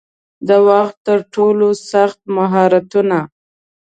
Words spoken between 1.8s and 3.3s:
سخت مهارتونه